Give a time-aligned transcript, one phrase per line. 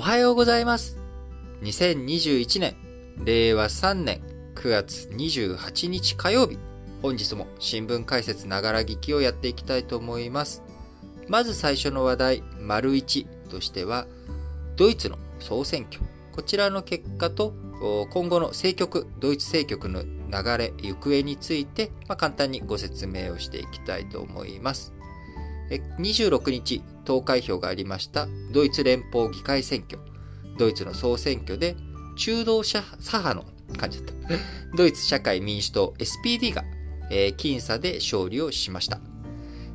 [0.00, 0.96] おはようございます。
[1.60, 2.74] 2021年、
[3.22, 4.22] 令和3年
[4.54, 6.58] 9月28日火曜日、
[7.02, 10.62] 本日も新聞解説ながら聞きをやっていきたいと思います。
[11.28, 14.06] まず最初の話題、丸1としては、
[14.74, 16.00] ドイツの総選挙。
[16.32, 17.52] こちらの結果と、
[18.08, 24.94] 今後の政局、ドイツ政局の流れ、行方について、まあ、簡単にご説明をしていきたいと思います。
[25.98, 29.98] 26日、投開票がありましたドイツ連邦議会選挙、
[30.58, 31.74] ドイツの総選挙で
[32.16, 33.44] 中道左派の
[33.76, 34.76] 感じだった。
[34.76, 36.62] ドイツ社会民主党 SPD が、
[37.10, 39.00] えー、僅差で勝利をしました。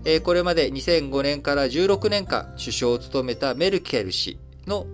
[0.05, 4.86] えー、これまで2005年から16年間首相を務めたメルケル氏の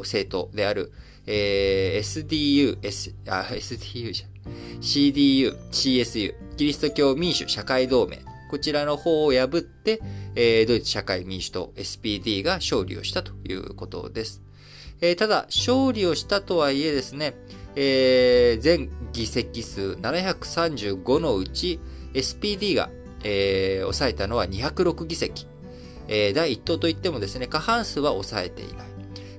[0.00, 0.90] 政党である、
[1.26, 4.26] えー、SDU、S、あ、SDU じゃ
[4.80, 8.18] CDU、CSU、キリスト教民主社会同盟、
[8.52, 10.02] こちらの方を破って、
[10.34, 14.42] えー、ドイツ社会民主党 SPD が勝利をしたということです。
[15.00, 17.32] えー、ただ、勝利をしたとはいえですね、
[17.76, 21.80] えー、全議席数735のうち
[22.12, 22.90] SPD が、
[23.24, 25.46] えー、抑えたのは206議席。
[26.08, 28.86] えー、第1党といってもですね、過半数は抑えていない。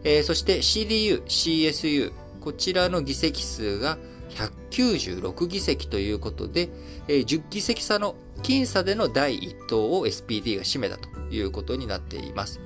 [0.06, 4.00] えー、そして CDU、CSU、こちらの議席数が
[4.34, 6.70] 196議席ということで、
[7.08, 12.59] えー、10議席差の僅差での第1党を SPD が占めたということになっています。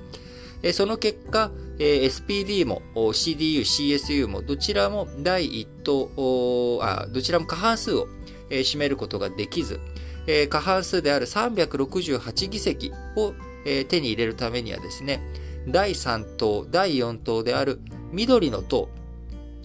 [0.62, 8.08] えー、その結果、えー、SPD も CDU、CSU もどちらも第1党、あどちらも過半数を、
[8.50, 9.80] えー、占めることができず、
[10.26, 15.20] えー、過半数である368議席を、えー、手に入れるためにはですね、
[15.68, 17.80] 第3党、第4党である
[18.12, 18.88] 緑の党、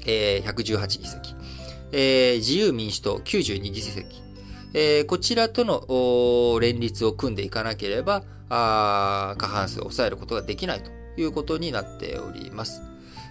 [0.06, 1.36] えー、118議席、
[1.94, 4.22] えー、自由民主党92議席、
[4.74, 10.90] えー、こちらとの連立を組んでいかなければ、あ過半数を抑えることができないと
[11.22, 12.82] いうことになっております。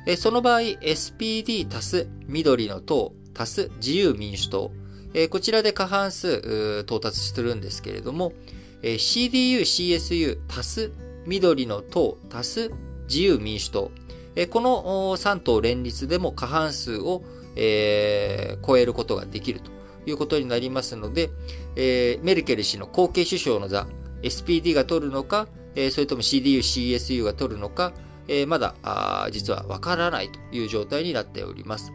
[0.06, 4.72] えー、その場合、SPD 足す緑の党足す自由民主党、
[5.12, 8.32] えー、こちらで過半数到達するんですけれども、
[8.82, 10.92] えー、CDU、CSU 足す
[11.26, 12.70] 緑の党足す
[13.08, 13.90] 自由民主党、
[14.36, 17.24] えー、この3党連立でも過半数を
[17.56, 19.70] えー、超えることができると
[20.06, 21.30] いうことになりますので、
[21.76, 23.86] えー、メルケル氏の後継首相の座、
[24.22, 27.92] SPD が取るのか、えー、それとも CDU、CSU が取るのか、
[28.28, 31.92] えー、まだあ実はわからないという状態になっております。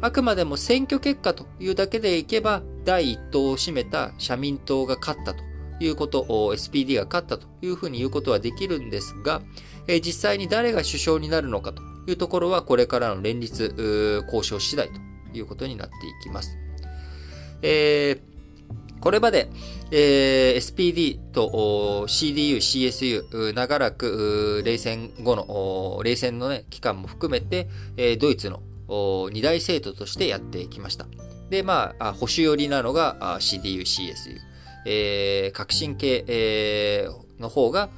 [0.00, 5.42] あくまでも選挙結果というだけでいけば、第一党を占めた社民党が勝ったと
[5.80, 9.40] いうことを、SPD が勝ったというふうに言うことはできるんですが、
[9.86, 15.00] えー、実際に誰が首相になるのかというところはこれからの連立交渉次第と
[15.32, 16.56] いうことになっていきます。
[17.62, 19.50] えー、これまで、
[19.90, 28.60] えー、SPD と CDU、CSU、長らく冷戦後の、冷戦の、ね、期間も含めて、えー、ドイツの
[29.32, 31.06] 二大政党としてやってきました。
[31.50, 34.54] で、まあ、保守寄りなのが CDU、CSU。
[34.84, 37.88] えー、革新系、えー、の方が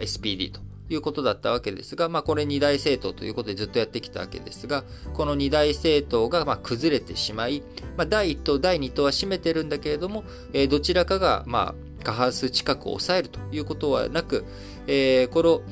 [0.00, 4.84] SPD ということだったわけですが、まあこれ二大政党ということでずっとやってきたわけですが、
[5.14, 7.62] この二大政党がまあ崩れてしまい、
[7.96, 14.44] まあ第一党、第二党は占めてるんだけれども、えー、どちらかがまあ過半数近くを抑えるということはなく、
[14.86, 15.62] えー、この、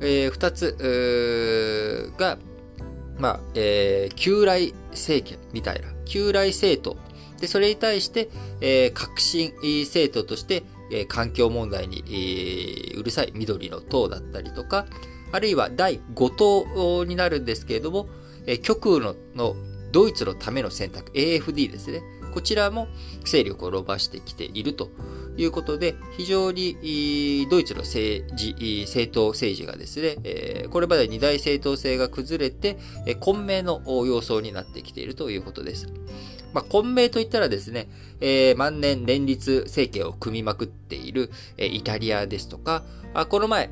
[0.00, 2.38] えー、二つが、
[3.18, 6.98] まあ、えー、旧来政権みたいな、旧来政党。
[7.40, 8.30] で、それに対して、
[8.60, 9.52] えー、革新
[9.84, 14.86] 政党として、え環境問題に、えうるさい緑の党だったりとか、
[15.32, 18.08] あるいは第5党になるんですけれども、
[18.46, 19.00] え極右
[19.34, 19.56] の
[19.92, 22.02] ドイツのための選択、AFD ですね。
[22.32, 22.88] こちらも
[23.24, 24.90] 勢力を伸ばしてきていると
[25.36, 32.78] いうことで、非常にドイツの政治、政党政治がですね、これまで二大政党制が崩れて、
[33.20, 35.88] 混迷の様相になってきているということです。
[36.52, 37.88] まあ、混迷といったらですね、
[38.20, 42.82] えー、万年連立政権を組みまくっている、えー、イタリアですとか、
[43.14, 43.70] あこの前、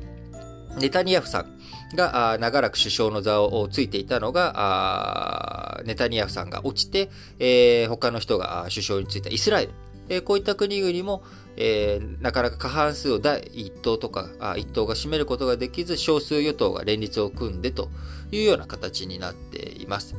[0.79, 1.59] ネタニヤフさん
[1.95, 9.71] が長らく首相の座をついていたのが、ネタニヤフさんが落ちて、えー、他の人が首相についたイスラエル。
[10.09, 11.23] えー、こういった国々も、
[11.57, 17.89] えー、なかなか過半数を第一党とか、あ一党が占めることができず、少数与党が連立を組んでと
[18.31, 20.15] いうような形になっています。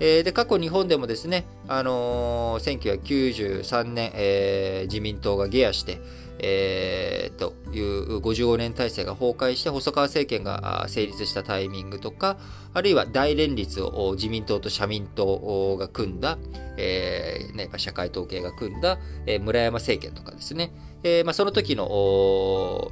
[0.00, 6.00] えー、で、過去日本でもですね、あのー、1993年、えー、自民党が下野して、
[6.38, 12.36] えー、という55年体制が崩壊して細川政権が成立したタイミングとか、
[12.74, 16.38] あるいは大連立を自民党と社民党が組んだ、
[16.76, 20.72] えーね、社会統計が組んだ、えー、村山政権とかですね、
[21.04, 22.90] えーまあ、その時の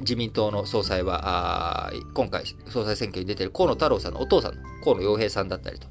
[0.00, 5.86] 自民党の総裁は、今回総裁選挙に出ている河野太郎さんのお父さんの河野洋平さんだったりと。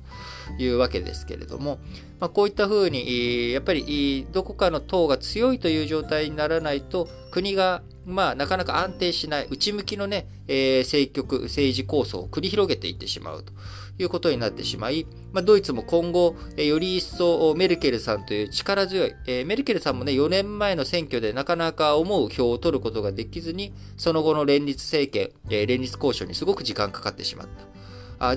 [0.58, 1.80] いうわけですけれども、
[2.20, 13.52] まあ、こういったふうに、やっぱりどこかの党が強いという状態にならないと、国がまあ、なかなか安定しない、内向きのね、えー、政局、政治構想を繰り広げていってしまうと
[13.98, 27.75] いうことになってしまい、まあ、ドイツも今後、えー、より一層メルケルさんという力強い、えー、メルケルさんもね、4年前の選挙でなかなか思う票を取ることができずに、その後の連立政権、え、連立交渉にすごく時間かかってしまった。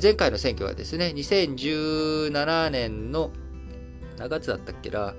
[0.02, 3.30] 前回の選挙はですね、2017年の、
[4.19, 5.14] 何月だったっけな、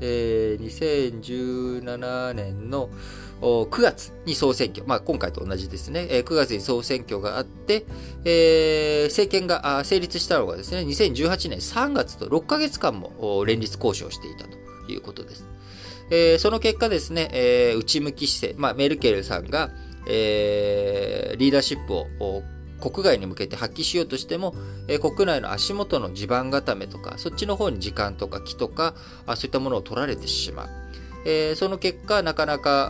[0.00, 2.90] えー、2017年の、
[3.40, 7.84] 9月に総選挙、まあ、今回と同じですね、9月に総選挙があって、
[8.24, 14.56] えー、政権が成立したのがですね、2018年3月と6ヶ月間も連立交渉していたと
[14.90, 15.46] いうことです。
[16.10, 19.70] えー、その結果ですね、えー、内向き姿勢、まあ、メルケルさんが、
[20.06, 22.42] えー、リーダーシップを
[22.80, 24.54] 国外に向けて発揮しようとしても、
[24.88, 28.94] えー、国内の足元の地盤固めとか、そっちの方に時間とか木とか、
[29.26, 30.68] あそういったものを取られてしまう。
[31.26, 32.88] えー、その結果、なかなか、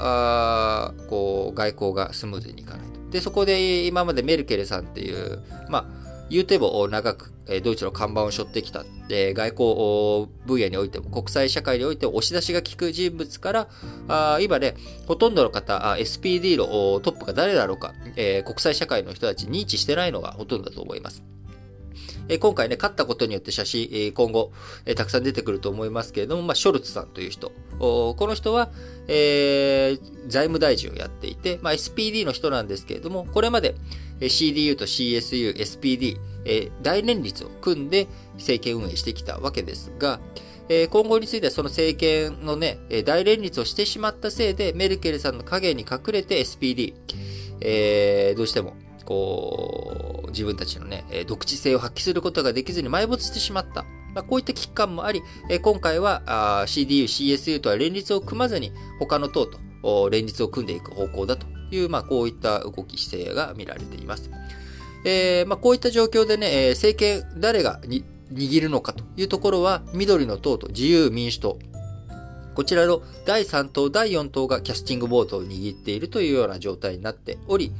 [0.88, 3.10] あこう、外交がスムーズにいかないと。
[3.10, 7.32] で、そこで今までメルケルさんっていう、まあ、言うても長く
[7.62, 13.68] ドイツの看板を背負ってきた、外交分野においても国際社会においても押し出しが効く人物から、
[14.08, 14.74] あ今ね、
[15.06, 21.22] ほとんどの方、SPD のトップが誰だろうか、え、国際社会の人たち認知してないのがほとんどだと思います。
[22.28, 24.52] え今回ね、勝ったことによって写真、え今後、
[24.86, 27.52] えたくさん出てくると思いますけれども、まあ、ショルツさんという人。
[27.78, 28.70] この人は、
[29.08, 33.74] えー、財務大臣をやっていて、まあ、SPD の人なんですけれども、これまで
[34.20, 40.20] CDU と CSU、SPD、え大連立を組んで政権運営してきたわけですが、
[40.68, 46.94] え今後についてはその政権のね、大連立をしてしまったせいで、メルケルさんの影に隠れて SPD、
[47.60, 48.74] えー、どうしても
[49.04, 53.84] こう、自分たちのね、独自性を発揮することができずに埋没してしまった。
[54.14, 55.22] まあ、こういった危機感もあり、
[55.62, 64.30] 今回は CDU、CSU とは連立を組まずに、他の党と連立を組んでいく方向だという、まあ、こういった動き姿勢が見られています。
[65.04, 71.58] えー、まあ、こういった状況でね、政権誰がに握るのかというところは、緑の党と自由民主党、
[72.54, 77.72] こちらの第3党、第4党がキャスティングボードを握っているというような状態になっており、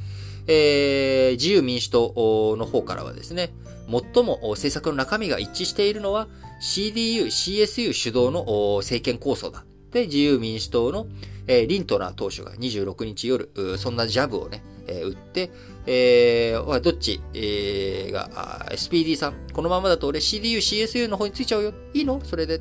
[0.47, 3.53] えー、自由民主党の方からはですね、
[3.89, 6.27] 最も政策の中身が一致しているのは
[6.61, 9.65] CDU、CSU 主導の政権構想だ。
[9.91, 11.07] で、自由民主党の、
[11.47, 15.51] リントナー党首が26日夜、そんなジャブをね、打って、
[15.85, 21.73] えー、どっち、えー、が、SPD さん、このままだと俺 CDU、CSU の方についちゃうよ。
[21.93, 22.19] いいの？
[22.23, 22.59] それで。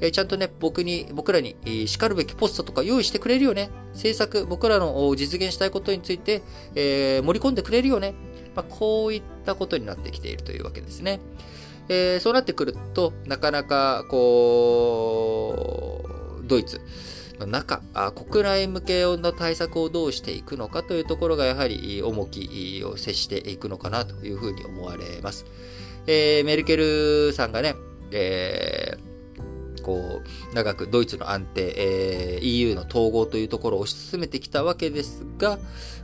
[0.00, 3.70] えー、ちゃんとね、僕に、僕らに、えー、叱るべきポストとか用意してくれるよね。
[3.92, 6.42] 政策、僕らの実現したいことについて、
[6.74, 8.14] えー、盛り込んでくれるよね。
[8.54, 11.20] まあ、こういったことになってきているというわけですね。
[11.88, 16.04] えー、そうなってくると、なかなか、こ
[16.42, 16.80] う、ドイツ
[17.38, 17.82] の中、
[18.14, 25.46] 国内向けの対策をどうしていくのかというところが、やはり重きを接していくのかなというふうに思われます。
[26.06, 27.76] えー、メルケルさんがね、
[28.10, 29.05] えー
[29.86, 35.60] こう、長くドイツの安定、えー、EU の統合というところを推し進めてきたわけですが、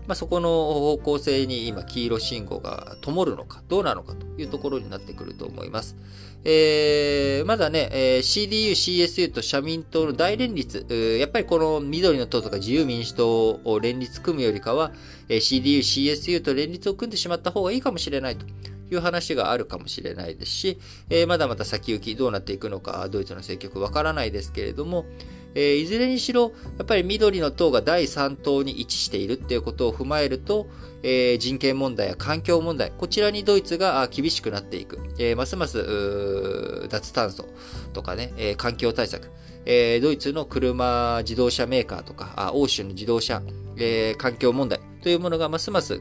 [0.06, 5.96] まあ、そこの方向性に今、黄色信号が灯るのか、どうなのかというところになってくると思います。
[6.44, 10.86] えー、まだね、えー、CDU、CSU と社民党の大連立、
[11.18, 14.92] やっぱりこの緑の党とか自由民主党を連立組むよりかは、
[15.28, 18.46] えー、CDU、CSU と連立を組んでしまった方がいいかもしれないと。
[18.94, 20.78] いう話があるかもしれないですし、
[21.10, 25.06] えー、まだまだ先行きどうなっていくのか、ドイツの政局わからないですけれども、
[25.54, 30.66] えー、いずれにしろ、やっぱり緑の党が第3党に位置しているっていうことを踏まえると、
[31.02, 34.98] えー、人権問題や環境問題、こちらにドイツが厳しくなっていく。
[35.18, 37.46] えー、ますます脱炭素
[37.92, 39.28] とかね、えー、環境対策、
[39.64, 43.42] えー、ドイツの車自動車メーカーとか、あ欧州の自動車、
[43.76, 46.00] えー、環境問題というものがますます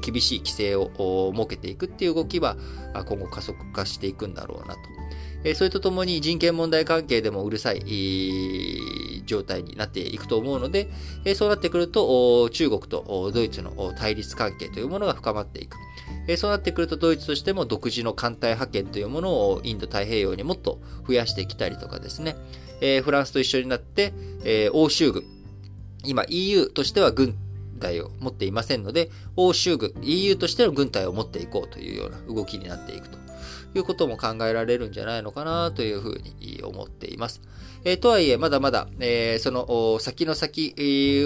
[0.00, 2.56] 厳しい規制を設けていくっていう動きは
[3.06, 4.80] 今後加速化していくんだろうなと。
[5.54, 10.90] それとともに人権問題関係でもうるさい状態になっていくと思うので、
[11.34, 15.76] そうなってくると中国とドイツの対立関係というものが深まっていく。
[16.36, 22.36] そうなってくるとドイツとしても独自の艦隊派遣というものをインド太平洋にもっと増やしてきたりとかですね、
[23.02, 24.12] フランスと一緒になって、
[24.74, 25.24] 欧州軍、
[26.04, 27.34] 今 EU としては軍
[27.80, 33.18] 隊を持っていませんので、欧州軍、EU としての軍隊を持っていこうというような動きになっていくと
[33.74, 37.40] いうことも考えられるんじゃないのかなというふうに思っています。
[37.82, 40.74] えー、とはいえ、まだまだ、えー、その先の先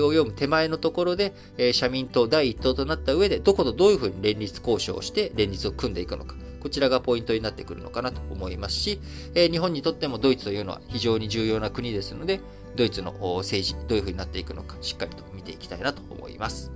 [0.01, 6.37] を読む手前のところで、えー、社民党第一党となった上で、どことどういうふうに連立交渉をして連立を組んでいくのか。
[6.65, 8.99] こちらがポイントになってくるのかなと思いますし、
[9.35, 12.41] え日本にとってもドイツというのは非常に重要な国ですので、
[12.77, 16.73] ドイツの政治、どういうふうになっていくのか、しっかりと見ていきたいなと思います。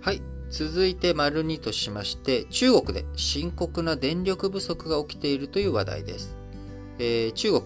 [0.00, 0.22] はい。
[0.48, 6.36] 続いて、丸2としまして、中国で深刻な電力不足が起きているという話題です。
[6.98, 7.64] えー、中国、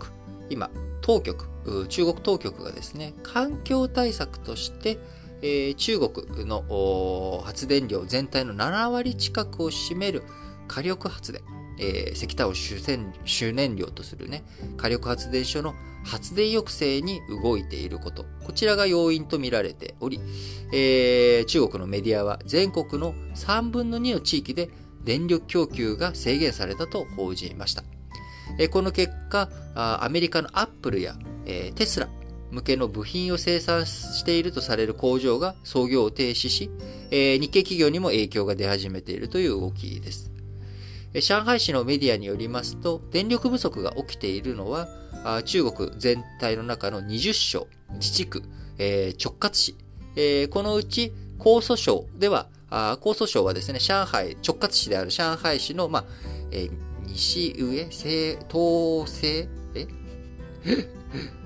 [0.51, 1.47] 今、当局、
[1.89, 4.99] 中国当局がですね、環境対策として、
[5.43, 10.23] えー、中国の発電量全体の7割近くを占める
[10.67, 11.43] 火力発電、
[11.79, 14.45] えー、石炭を主燃料とするね、
[14.77, 18.25] 火力発電所の発電抑制に動いていること。
[18.45, 20.21] こちらが要因と見られており、
[20.73, 24.71] えー、中国のメディアは全国の3分の2の地域で
[25.05, 27.83] 電力供給が制限されたと報じました。
[28.71, 32.09] この結果、アメリカのアップルや、テスラ
[32.51, 36.71] 向けの部品を生産しているとされる工場が操業を停止し、
[37.11, 40.31] え日系企業にも影響が出始めているという動きです。
[41.15, 44.89] 上海市のメディアによりますと、電力不足が起きているのは、
[45.45, 48.43] 中国全体の中の20省、自治区、
[48.79, 49.77] え直轄市、
[50.17, 56.05] えこのうち江蘇省では、江蘇省はですね、上海、直轄市である上海市の、まあ
[56.51, 56.71] え
[57.07, 59.87] 西上西、東西え？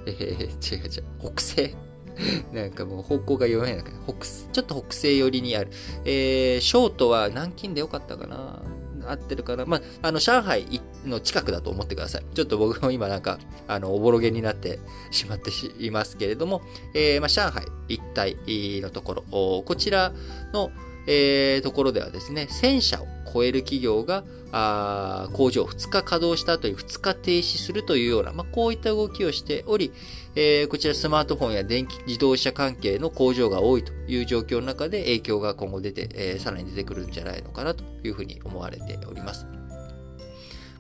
[0.07, 1.77] えー、違う違う、北西？
[2.53, 5.71] なんかもう方向が読めない北、ちょっと北西寄りにある。
[6.05, 8.63] えー、ショートは南京でよかったかな？
[9.05, 9.65] 合ってるかな？
[9.67, 12.25] まあ、あの、上海の近くだと思ってください。
[12.35, 14.79] ちょっと僕も今なんか、あの、おぼろげになって
[15.11, 16.63] しまっていますけれども、
[16.95, 19.23] えー、まあ、上海一帯のところ、
[19.63, 20.13] こちら
[20.53, 20.71] の、
[21.07, 29.93] えー、ところではですね、1000社を超える企業が、あ工場を2日稼働した後に2日停止するというような、まあ、こういった動きをしており、
[30.35, 39.47] えー、こちらスマートフォンや電気自動車関係の工場が多いという状況の中で影響が今後出て、えー、さらに出てくるんじゃないのかなというふうに思われております。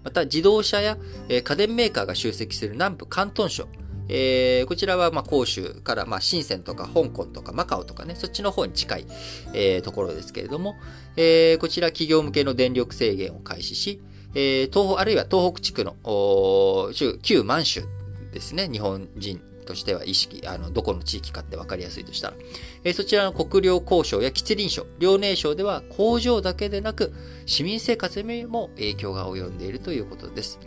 [0.04, 3.68] また、自動車や、家電メーカーが集積する南部広東省、
[4.08, 9.06] えー、こちらは、まあ、広州から、まあ、深センとか香港とかマカオとかね、そっちの方に近い、
[9.54, 10.76] えー、ところですけれども、
[11.16, 14.02] えー、こちら企業向けの電力制限を開始し、
[14.34, 15.96] えー、東北あるいは東北地区の、
[17.22, 17.82] 旧満州
[18.32, 22.34] ですね、日本人としては意識、あの、どこの地域かって分かりやすいとしたら、
[22.84, 27.12] えー、そちらの国領交渉や吉林省、遼寧省では工場だけでなく、
[27.46, 30.58] 市民生活にも影響が及んでいるということです。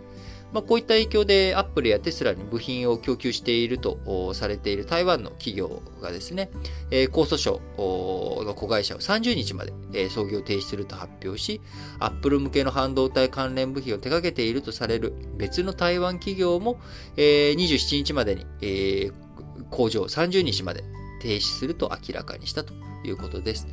[0.56, 6.50] まあ、こういった影響でアップルやテスラに部品を供給しているとされている台湾の企業がですね、
[6.92, 11.60] えー、江蘇省の子会社を30日まで、えー、操業停止すると発表し、
[12.00, 16.80] アップル向けの半導体関連部品を手掛けているとされる別の台湾企業も、
[17.18, 19.12] え、27日までに、え、
[19.72, 20.86] 工場を30日まで
[21.22, 23.68] 停止すると明らかにしたということです。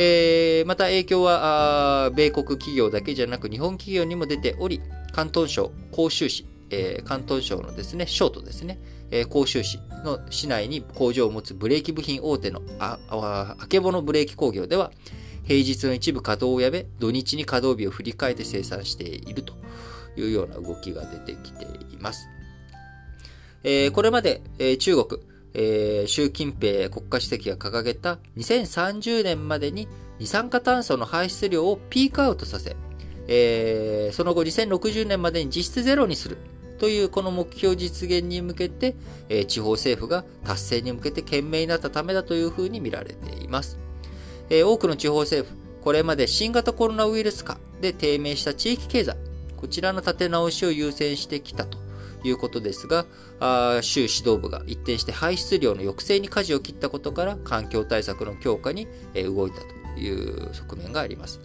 [0.00, 8.78] えー、また影響は米国企業だけじゃなく日本企業にも出ており、広東省広州市、えー、広東省のですね、省都ですね、
[9.10, 14.92] えー、広州市の市内に工場を持つブレーキ部品大手のあああけぼのブレーキ工業では、
[15.42, 19.54] 平日の一部稼働をやめ、土日に稼働日を振り替えて生産していると
[20.16, 22.28] いうような動きが出てきています。
[23.64, 25.20] えー、これまで、えー、中国、
[25.54, 29.88] えー、習近平国家主席が掲げた2030年までに
[30.18, 32.76] 二酸化炭素の排出量をピークアウトさせ、
[33.28, 36.38] えー、その後2060年までに実質ゼロにする
[36.78, 38.94] というこの目標実現に向けて、
[39.28, 43.78] えー、地方政府が達成に向けて懸命になったためだというふうに見られています。
[44.48, 49.16] えー、多くの地方政府、これまで新型コロナウイルス化で低迷した地域経済、
[49.56, 51.78] こちらの立て直しを優先してきたと
[52.24, 53.06] いうことですが、
[53.40, 61.40] あ州指導部が一転して排出量の抑制に舵を切ったことから環境対策の強化に動いたという側面があります。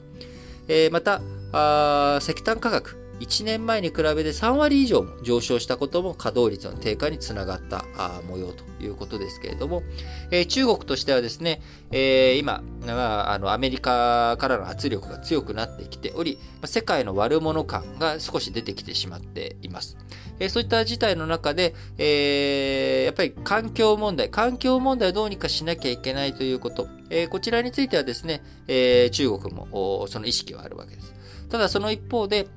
[0.68, 7.86] え、またあ、石炭価格、1年前に比べて3割以上も上昇したことも稼働率の低下につながった
[8.28, 9.84] 模様ということですけれども、
[10.32, 11.62] えー、中国としてはですね、
[11.92, 19.96] えー、今、まあ、あのアメリカからの圧力が強くなってきており、世界の悪者感が少し出てきてしまっています。
[20.40, 31.14] え、そういった事態の中で、え、やっぱり環境問題、環境問題をどうにかしなきゃいけないということ、え、こちらについてはですね、え、中国もその意識はあるわけです。
[31.50, 32.48] ただその一方で、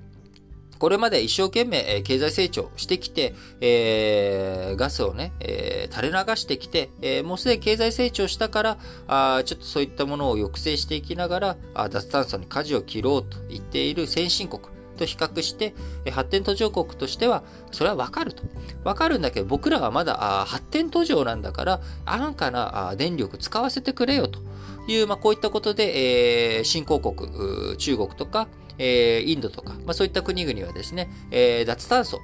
[0.79, 15.75] これまで一生懸命、え経済成長してきて、えー、ガスをね、えー、垂れ流してきて、えー、もうすでに経済成長したから、あちょっとそういったものを抑制していきながら、あ脱炭素に舵を切ろうと言っている先進国と比較して、
[16.11, 18.43] 発展途上国としては、それはわかると。
[18.85, 24.41] わかるんだけど、僕らはまだ発展途上なんだから、安価な電力使わせてくれよと
[24.89, 28.49] いう、まあ、こういったことで、えー、新興国、中国とか、
[28.79, 32.19] えー、インドとか、まあ、そういった国々はですね、えー、脱炭素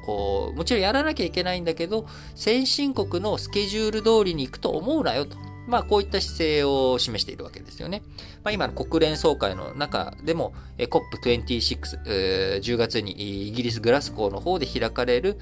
[0.55, 5.52] もちろんやらなきゃいけないんだけど、先進国のスケジュール通りに行くと思うなよと。
[5.67, 8.03] まあ、こういった姿勢を示しているわけですよね。
[8.43, 15.39] まあ、今の国連総会の中でも、COP26、えー、10月にイギリス・グラスゴーの方で開かれる、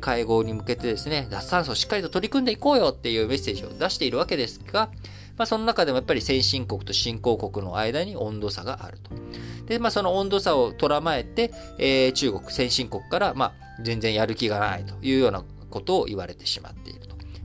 [0.00, 4.90] 会合に向けてですね、脱炭素をしっかりと取り組んでいこうよっていうメッセージを出しているわけですが、
[5.38, 9.10] まあ、その中でもやっぱり先進国と新興国の間に温度差があると。
[9.66, 16.97] で、まあ、その温度差を捉まえて、えー、中国、先進国から、まあ、全然やる気がないというようなことを言われてしまっている。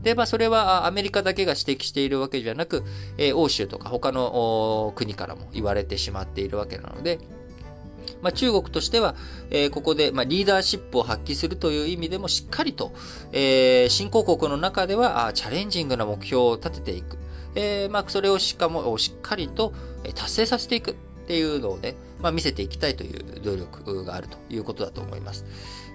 [0.03, 2.83] で、まあ、それはアメリカだけが指摘しているわけじゃなく、
[3.17, 7.19] えー、欧州とか他の国からも言われてしまっているわけなので、
[8.21, 9.15] まあ、中国としては、
[9.49, 12.91] えー、ここで、まあ、リーダーシップを発揮するという意味でもしっかりと、
[13.31, 17.17] えー、新興国の中ではあチャレンジングな目標を立てていく。
[17.55, 19.73] えー、まあ、それをしかもしっかりと
[20.15, 20.95] 達成させていく。
[21.23, 25.45] っていうのをね、まあ、見せていきたいという努力があるということだと思います。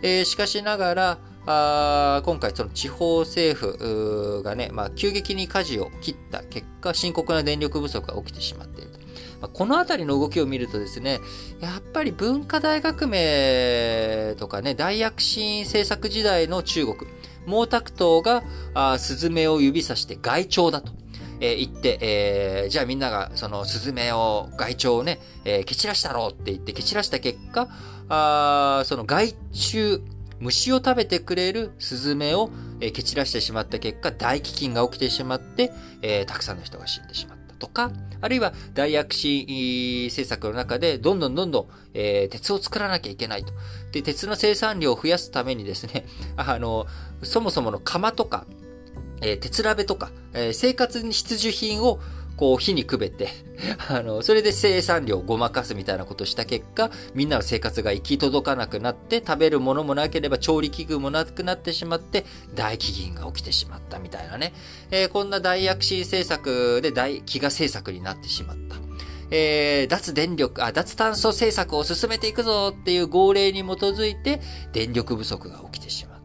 [0.02, 8.98] えー、しかしながら、あ今回その地方政府がね、まあ、急激に舵を切った結果、深刻な電力不足が起きてしまっていると。
[9.40, 11.20] まあ、このあたりの動きを見るとですね、
[11.60, 16.98] やっぱり文化大革命とかね、大躍進政策時代の中国、
[17.46, 18.42] 毛沢東が
[18.74, 20.97] あスズメを指さして害鳥だと。
[21.40, 27.68] えー、行って、えー、じゃあみんながそのスズメを、害虫をね、えー、蹴散らしたろうって言って蹴散らした結果、
[28.08, 30.02] あその害虫、
[30.40, 37.90] 虫を食べてくれるスズメを、えー、蹴散らしてしまった結果、大飢饉が起きてしまって、えー、たくさんの人が死んでしまったとか、
[38.20, 39.46] あるいは大躍進
[40.06, 43.52] 政策の中で、どんどんどんどん、えー、鉄を作らなきゃいけないと。
[43.92, 46.86] で、鉄の生産量を増やすためにですね、 あの、
[47.22, 48.46] そもそもの釜とか、
[49.20, 52.00] えー、鉄鍋とか、えー、生活に必需品を
[52.38, 53.28] こう火にくべて、
[53.90, 64.54] あの、それで生産量をごまかすみたいなことをした結果、みんなの生活が行き届かなくなって、食べるものもなければ調理器具もなくなってしまって、大飢饉が起きてしまったみたいなね。
[64.92, 68.76] えー、こんな大躍進政策で大飢餓政策になってしまった。
[69.30, 74.40] えー、脱電力、あ、脱炭素政策を進めていくぞっていう号令に基づいて、
[74.72, 76.17] 電力不足が起きてしまう。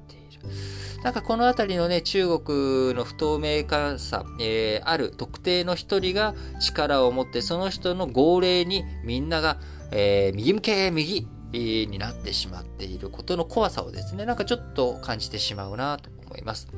[1.04, 9.58] なんかこの辺りのね、中国の不透明感さ、えー、ある特定の一人が力を持って、その人の号令にみんなが、
[9.92, 16.70] えー、右向け、右になってしまっていることの怖さをですね、なんかちょっと感じてしまうなと思います。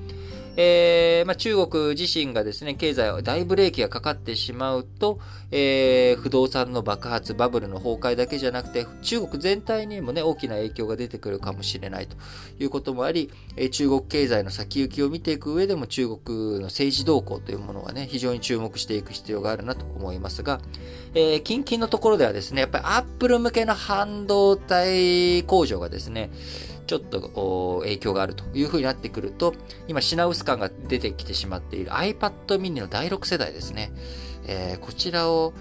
[0.58, 5.20] えー、まあ、中国自身がですね、経済は大ブレーキがかかってしまうと、
[5.52, 12.16] えー、不動産の爆発、バブルの崩壊だけじゃなくて、中国全体にもね、大きな影響が出てくるかもしれないと
[12.60, 20.62] いうこともあり、えー、中国経済の先行きを見ていく上でも中国の政治動向というものはね、非常に注目していく必要があるなと思いますが、
[21.14, 26.30] えー、近々のところではですね、やっぱりアップル向けの半導体工場がですね、
[26.88, 29.54] ちょっと影響があるという風になってくると、
[29.88, 33.92] 今品薄感が出てきてしまっている iPad mini の第6世代ですね。
[34.48, 35.54] えー、こちらを、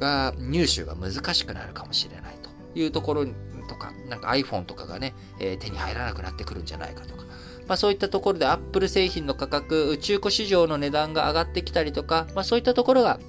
[0.00, 3.26] が入手が難しくなるかもしれないというところ
[3.68, 7.24] とか、なんか iPhone とかがね、えー、手に入らなくなってくるんじゃないかとか、
[7.66, 13.20] まあそういったところで Apple 製品の価格、中古市場の値段が上がってきたりとか、まあそういったところが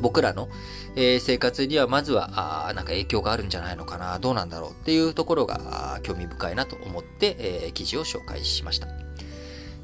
[0.00, 0.48] 僕らの、
[0.94, 8.88] えー、生活にはまずは、あなんか影響があるんじゃないのかな、どうなんだろうっていうところが興味深いなと思って、えー、記事を紹介しました。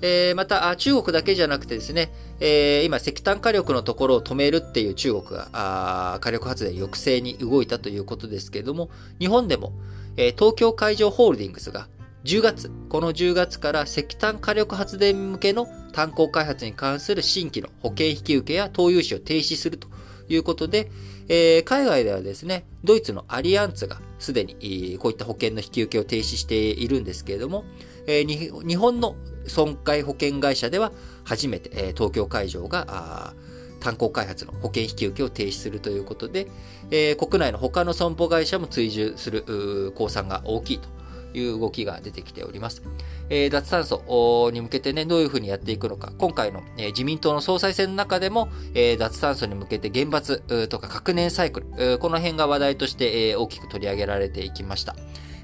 [0.05, 9.73] えー、また、中国だけじゃなくてですね、え、今、石炭火力のところを止めるっていう中国が、火力発電抑制に動いたということですけれども、日本でも、
[10.17, 11.87] え、東京海上ホールディングスが、
[12.25, 19.89] 10月、この10月から石炭火力発電向けの炭鉱開発に関する新規の保険引き受けや投融資を停止すると
[20.29, 20.91] いうことで、
[21.29, 27.65] えー、海外ではですね、ドイツのアリアンツがすでにこういった保険の引き受けを停止しているんですけれども、
[28.07, 30.93] えー、日本の損壊保険会社では
[31.25, 33.35] 初めて、えー、東京会場が
[33.81, 36.47] 炭鉱開発の保険引き受けを停止するということで、
[36.91, 40.89] えー、国内の他の損保会社も追従する公算が大きいと
[41.35, 42.83] いう動きが出てきております。
[43.29, 54.97] えー、脱炭素に向けてね、どういうふうにやっていくのか、今回の、えー、自民党の総裁選の中でも、えー、脱炭素に向けて原発とか核燃サイクル、この辺が話題として、えー、大きく取り上げられていきました。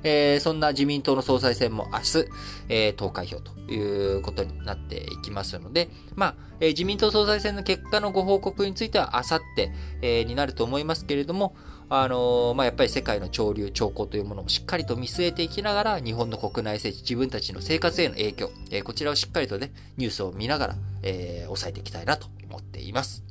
[0.03, 2.29] えー、そんな自民党の総裁選も明日、
[2.68, 9.72] えー、投開票ということになっていきますので、まあ、えー、自民党総裁選の結果のご報告については、あさって、
[10.03, 11.57] えー、になると思いますけれども、
[11.90, 23.24] あの、まあ、やっぱり世界の潮流、兆候というものをしっかりと見据えていきながら、日本の国内政治、自分たちの生活への影響、えー、こちらをしっかりとね、ニュースを見ながら、えー、抑えていきたいなと思っています。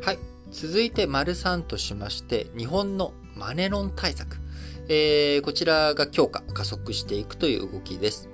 [0.00, 0.18] はい。
[0.52, 4.36] 続いて、丸3としまして、日本のマネロン対策。
[4.88, 8.31] えー、こちらが強化、加速していくという動きです。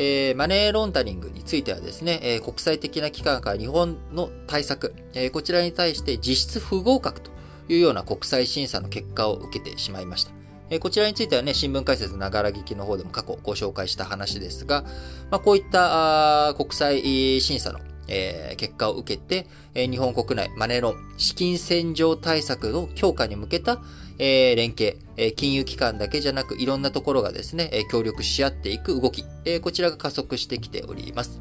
[0.00, 7.32] えー、マネーロンダリングについてはですね、えー、国際的な機関から日本の対策、えー、こちらに対して実質不合格と
[7.68, 10.30] いうような国際審査の結果を受けてしまいました。
[10.70, 14.84] えこちらについてはね、新聞解説ながら聞きの方でも過去ご紹介した話ですが、
[15.30, 23.80] まあ、こういった国際審査のえー、結果を受けて、えー、日本国内マネロン資金洗浄対策の強化に向けた、
[24.18, 31.40] えー、連携、え金融機関だけじゃなくいろんなところがですね、え協力し合っていく動き、えこちらが加速してきております。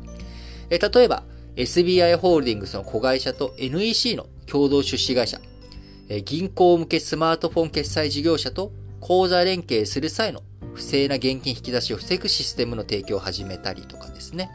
[0.69, 1.23] え例えば、
[1.55, 5.39] SBI ホールディングスの子会社と NEC の共同出資会社、
[6.09, 14.49] え銀行向けスマートフォン決済事業者と口座連携する際の不正な現金引き出しを防ぐシステムの提供を始めたりとかですね。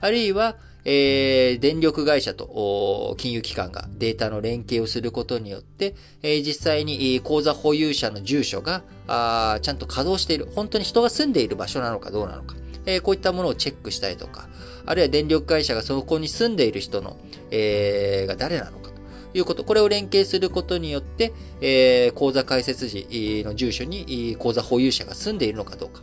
[0.00, 0.56] あるいは、
[0.88, 12.54] えー、電力会社と金融機関がデータの連携をすることによって、えー、実際に口座保有者の住所があちゃんと稼働している、本当に人が住んでいる場所なのかどうなのか、
[12.86, 14.48] えー、こういったものをチェックしたりとか、
[14.86, 17.16] あるいは電力会社がそこに住んでいる人の、
[17.50, 18.96] えー、が誰なのかと。
[19.34, 26.00] いうこと、これを連携することによって、えー、口座開設時の住所に口座保有者が住んでいるのかどうか、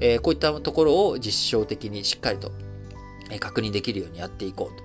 [0.00, 2.50] えー、こういったところを実証的にしっかりと
[3.38, 4.84] 確認できるようにやっていこうと。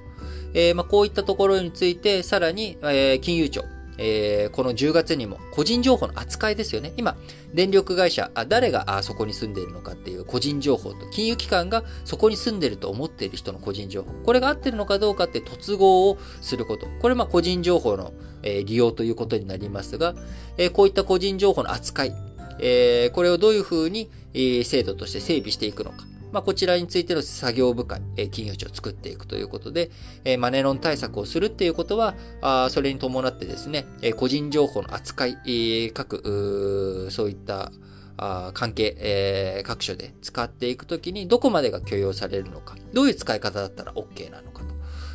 [0.54, 3.64] えー、まあ、こういったところについて、さらに、えー、金融庁、
[3.98, 6.94] えー、この10月にも個人情報の扱いですよね。
[6.98, 7.18] 今、
[7.54, 14.12] 電力会社、あ誰があそこに住んでいるのかっていう個人情報と、金融機関がそこに住んでいると思っている人の個人情報。
[14.24, 16.88] これが合ってるのかどうかって突合をすること。
[17.02, 20.16] これまあ個人情報の、えー、利用ということになりますが、
[20.58, 22.14] えー、こういった個人情報の扱い、
[22.60, 26.06] えー、これをどういうふうに、えー、制度として整備していくのか。
[26.32, 29.92] まあ、こちらについての作業部会、え金融庁を作っていくということで、
[30.26, 37.72] えマネロン対策をするっていうことは、あそれに伴ってですね、え個人情報の扱い、え各、そういった
[38.18, 44.64] あ関係、え、各所で使っていくときにどこまでが許容されるのか、どういう使い方だったら OK なのか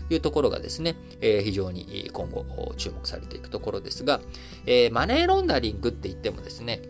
[0.08, 2.44] というところがですね、えー、非常に今後
[2.76, 4.20] 注目されていくところですが、
[4.66, 6.80] えー、マネーロンダリングって言ってもですね、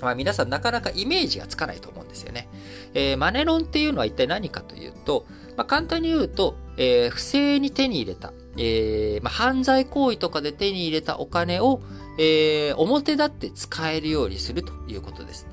[0.00, 2.48] まあ、皆さんなかなかイメージがつかないと思うんですよね。
[2.94, 11.82] えー、マネロンっていうのは一体何かというと、まあ、簡単に言うと、えー、不正に手に入れた、えーまあ、犯罪行為とかで手に入れたお金を、
[12.18, 15.46] え、表立って使えるようにするということです。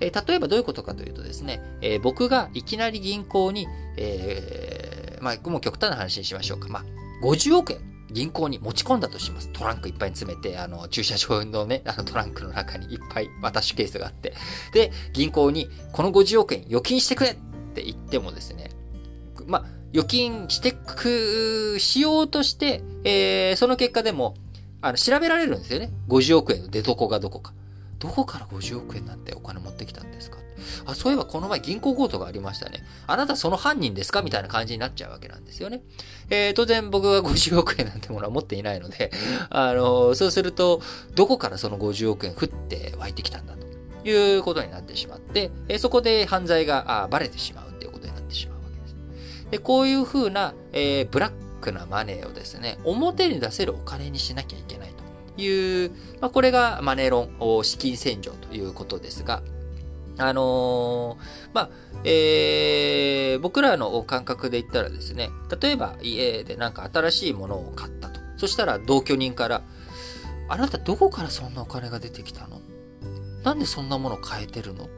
[0.00, 6.68] え、例えばどういうことかというとですね、え、僕がいきなり銀行に、えー、まあ、もう極端な話にしましょうか。
[6.68, 6.84] まあ、
[7.24, 9.48] 50億円銀行に持ち込んだとします。
[9.52, 14.34] トランクいっぱいに詰めて、あの、駐車場のね、あのトランクの中にいっぱい渡しケースがあって、
[14.72, 17.34] で、銀行に、この50億円預金してくれっ
[17.74, 18.70] て言ってもですね、
[19.46, 24.34] ま、預金してく、しようとして、えー、その結果でも、
[24.82, 25.90] あの、調べられるんですよね。
[26.08, 27.52] 50億円の出所がどこか。
[27.98, 30.38] どこから50億円なんてお金持ってきたんですか
[30.86, 32.82] あ、そういえばこの前銀行強盗がありましたね。
[33.06, 34.22] あなたその犯人ですか？
[34.22, 35.82] みたいな感じになっちゃうわけなんですよね。
[36.30, 39.10] えー、当然僕は50億円なんてものは持っていないので、
[39.50, 40.80] あのー、そうすると、
[41.14, 48.96] どこからその50億円降って湧いてきたんだということになってしまって、えー、そこで犯罪があバレてしまうっていうことになってしまうわけです。
[49.50, 54.90] で、こういうふうな、えー、ブラックなマネーをですね、表に出せるお金にしなきゃいけない
[55.36, 59.42] という、まあ、これがマネロン、資金洗浄ということですが、
[60.20, 61.70] あのー、まあ、
[62.04, 65.30] えー、僕らの感覚で言ったらですね、
[65.60, 68.20] 例えば家でなんか新しいものを買ったと。
[68.36, 69.62] そしたら同居人から、
[70.48, 72.60] あなたどこからそんなお金が出てきたの？
[73.44, 74.84] なんでそんなもの買えてるの？
[74.84, 74.88] っ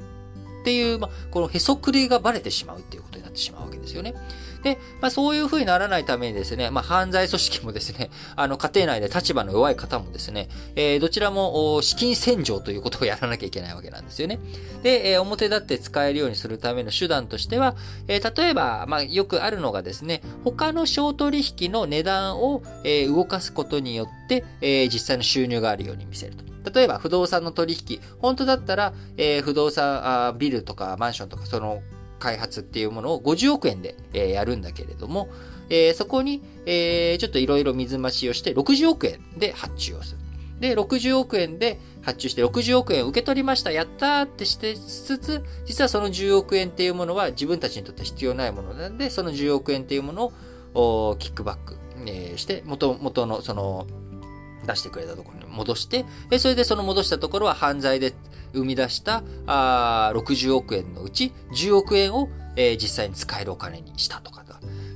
[0.65, 4.15] ていう、まあ、このへそくりがバレてしまうっていうことになってしまうわけですよね。
[4.63, 14.39] で、まあ、そういうふうにならないためにですね、まあ、犯罪組織もですね、 あの、家庭内で立場の弱い方もですね、えー、どちらも資金洗浄ということをやらなきゃいけないわけなんですよね。
[14.83, 17.77] で、えー、表立って使えるようにするための手段としては、
[18.09, 26.53] えー、例えば、まあ、よくあるのがですね、他の商取引の値段を、えー、動かすことによって、えー、実際の収入があるように見せると。
[26.71, 31.83] 例えば、不動産の取引、本当だったら、えー、不動産あ、ビルとかマンションとか、その
[32.23, 35.29] 開発っていうものを50億円で、えやるんだけれども、
[35.69, 40.19] えー、そこに、えー、ちょっといろいろ水増しをして60億円で発注をする。
[40.61, 50.33] で、60億円で発注して60億円受け取りました、やったーってしてつつ、実はその10億円っていうものは自分たちにとって必要ないものなんで、その10億円っていうもの
[50.75, 53.89] をキックバック、えー、して、元、元のその、
[54.67, 56.05] 出してくれたところに戻して、
[56.39, 58.15] それでその戻したところは犯罪で
[58.53, 64.43] 生み出したあ60億円のうち10億円を、実際に使えるお金にしたとか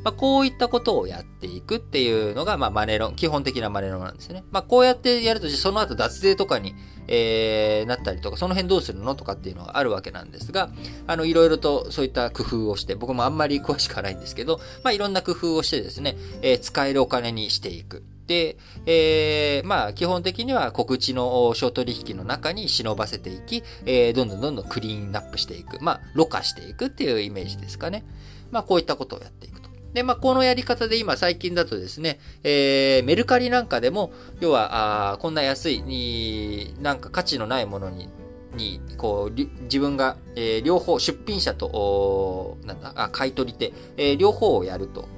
[0.07, 4.45] まあ、こういったことをやっていくっていうのが、まあ、マネロン、基本的なマネロンなんですよね。
[4.53, 6.77] まあ、こうやってやると、その後脱税とかに、
[7.09, 10.71] えー、なったりとか、その辺どうするのとかっていうのがあるわけなんですが、
[11.09, 18.05] あの、いろいろとそういった工夫をして、僕もあんまり詳しくはないんですけど、まあ、いろんな工夫をしてですね、えー、使えるお金にしていく。
[18.27, 25.79] で、えー、まあ、基本的には告知の小取引の中に忍ばせていき、えー、どんどんどんどんクリーンアップしていく。
[25.81, 28.05] まあ、ろ過していくっていうイメージですかね。
[28.51, 29.71] まあ、こういったことをやっていくと。
[29.93, 38.09] で、まあ、このやり方で今最近だとですね、えー、メルカリなんかでも、要は、あこんな安い、に、なんか価値のないものに、
[38.57, 45.09] に、こう、自分が、えー、両方、出品者と、なんだ、あ、買い取り手、えー、両方をやると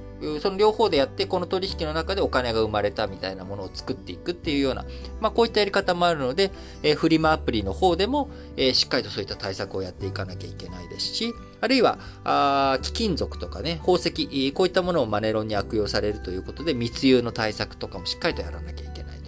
[0.41, 4.85] その両方でやって、この取引の中でお金が生まれたみたいなものを作っていくっていうような、
[5.21, 6.51] まあこういったやり方もあるので、
[6.83, 19.19] えー、フリマアプリの方でも、えー、しっかりとそういった対策をやっていかなきゃいけないですし、あるいは、あ貴金属とかね、宝石、こういったものをマネロンに悪用されるということで、密輸の対策とかもしっかりとやらなきゃいけない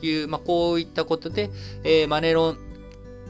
[0.00, 1.50] という、まあこういったことで、
[1.84, 2.58] えー、マネロン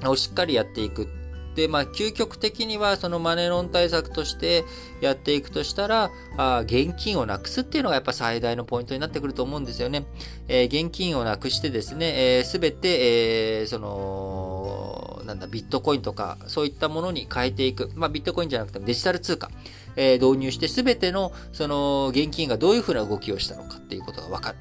[0.09, 1.09] をしっかりやっていく
[1.55, 4.65] で、まあ、究極的にはそのマネロン対策として
[5.01, 10.07] やっていくとしたら、あ現金をなくすっていうのがやっぱ最大のポイントになってくると思うんですよね。
[10.49, 17.91] えー、現金をなくしてですね、す、えー、べ、て、えー、その、なんだ、ビットコインとか、そういったものに変えていく。
[17.95, 19.51] まあ、ビットコインじゃなくてもデジタル通貨、
[19.97, 24.59] えー、導入して、すべての、その、現金がどういうふうな動きをしたのかっていうことがわかる。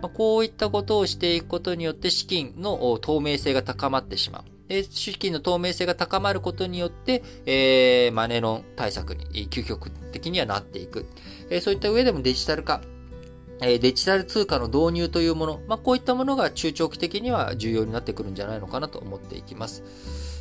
[0.00, 4.57] まあ、こういったことをしていくことによって資金の透明性が高まってしまう。
[4.90, 11.06] 資金の透明性が高まることによって、えー、マネロン対策に究極的にはなっていく。
[11.50, 12.82] えー、そういった上でもデジタル化、
[13.60, 19.82] え、デジタル通貨の導入というもの、まあ、こういったものが中長期的には重要になってくるんじゃないのかなと思っていきます。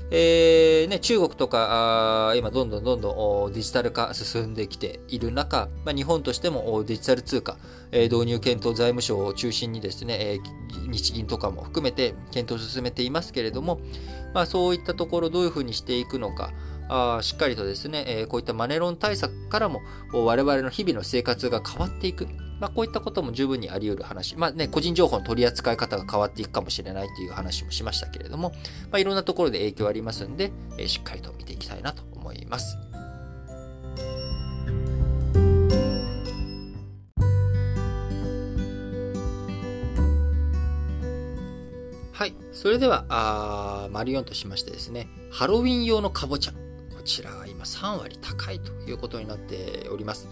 [0.10, 7.58] えーね、中国とか、今どんどんどんどんデジタル化進んできている中、まあ、日本としてもデジタル通貨、
[7.92, 13.82] えー、導入検討財務省を中心にですね、えー、日銀とかも含めて検討を進めていますけれども、
[14.38, 16.54] まあ、そういったところどういうふうにしていくのか、
[16.90, 19.82] あしっかりとですね、え、こういったマネロン対策からも
[20.14, 22.28] 我々の日々の生活が変わっていく。
[22.60, 24.36] まあ、こういったことも十分にあり得る話。
[24.36, 28.52] まあね、個人情報の取り扱い方が変わっていくかもしれないという話もしましたけれども、
[28.92, 32.78] まあ、いろんなところで影響ありますんで、え、しっかりと見ていきたいなと思います。
[42.18, 42.34] はい。
[42.52, 46.52] それでは、あマリオンとしましてですね、ハロウィン用のかぼちゃ。
[46.52, 50.28] こちらは今3割高いということになっております。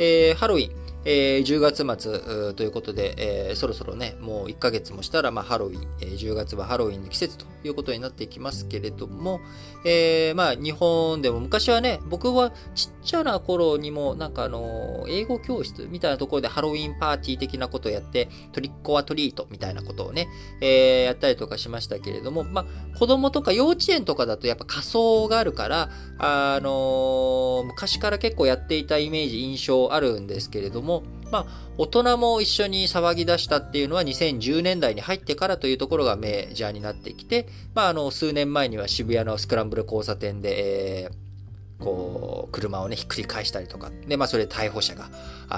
[0.00, 0.72] えー、ハロウィン、
[1.04, 3.14] えー、10月末ということで、
[3.48, 9.40] えー、そろそろね、もう1ヶ月もしたら、まあ、ハロウィン、えー、10月はハロウィンの季節ということになっていきますけれども、
[9.84, 20.28] えー、まあ、日本でも昔はね、僕はちっちゃな頃にも、なんかあの、英語教室みたいなところでハロウィンパーティー的なことをやって、トリッコアトリートみたいなことをね、
[20.60, 31.46] えー、やったりとかしましたけれども、まあ、子供とか幼稚園とかだとやっぱ仮装があるから、あの昔から結構やっていたイメージ、印象あるんですけれども、も、まあ、
[31.78, 45.08] 大人も一緒に騒ぎ出したっていうのは2010年代に入ってからというところがメジャーになってきて、まあ、あの、数年前には渋谷のスクランブル交差点で、えー、こう、車をね、ひっくり返したりとか、で、まあ、それで逮捕者が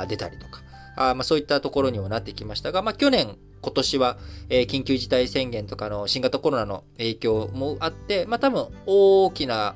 [0.07, 0.61] 出たりとか、
[0.97, 4.19] あまあ、そういったところにもなってきましたが、まあ、去年、今年は、
[4.51, 9.75] えー、緊急事態宣言とかの新型コロナの影響もあって、まあ、多分、大きな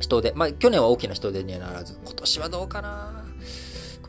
[0.00, 3.19] 人で、まあ、去年は大きな人でにはならず、今年はどうかな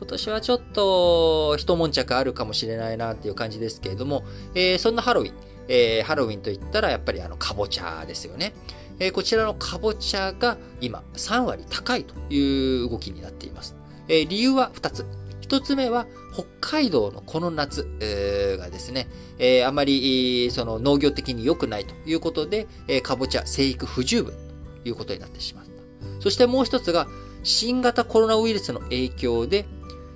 [0.02, 5.34] 今年はちょっと一悶着あるかもしれないなっていう感じですけれども、えー、そんなハロウィン、
[5.68, 8.52] えー、ハロウィンといったらやっぱりあの、かぼちゃですよね。
[8.98, 13.76] えー、こちらのかぼちゃが今3割高いという動きになっています。
[14.08, 15.06] えー、理由は2つ。
[15.42, 19.06] 1つ目は北海道のこの夏、えー、がですね、
[19.38, 24.34] えー、あまりその農業的に良くないということで、えー、かぼちゃ生育不十分
[24.82, 25.70] ということになってしまった。
[26.18, 27.06] そしてもう一つが
[27.44, 29.64] 新型コロナウイルスの影響で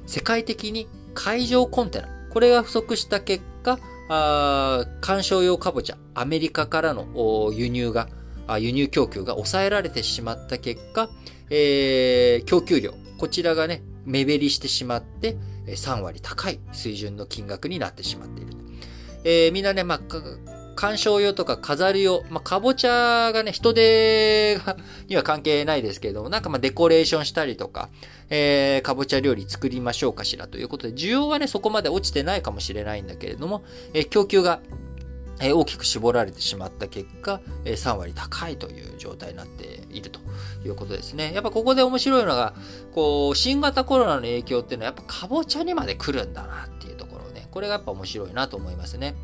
[0.07, 8.09] 世界的に海上コンテナ、これが不足した結果、あ観賞用かぼちゃ、アメリカからの輸入が、
[8.59, 11.11] 輸入供給が抑えられてしまった結果、
[11.51, 18.53] えー、供給量、こちらがね、目減りしてしまって、3割高い水準の金額になってしまっている。
[19.25, 20.01] えー、みんなね、まあ、
[20.77, 24.59] 鑑賞用とか飾る用、まあ、かぼちゃがね、人手
[25.09, 27.89] には関係ないですけれども、なんかまあデコレーションしたりとか、
[28.31, 34.61] えー、かぼちゃ料理作りましょうかしらということで、需要はね、そこまで落ちてないかもしれないんだけれども、えー、供給が
[35.41, 40.21] え大きく絞られてしまった結果、え3割高いという状態になっていると
[40.65, 41.33] いうことですね。
[41.35, 42.55] やっぱここで面白いのが、
[42.93, 47.49] こう、新型コロナの影響っていうのはやっぱかぼちゃにまで来るんだなっていうところね。
[47.51, 49.15] これがやっぱ面白いなと思いますね。